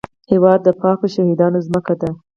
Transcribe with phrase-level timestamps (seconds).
[0.31, 2.09] هېواد د پاکو شهیدانو ځمکه ده